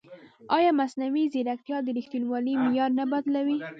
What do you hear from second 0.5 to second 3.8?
ایا مصنوعي ځیرکتیا د ریښتینولۍ معیار نه بدلوي؟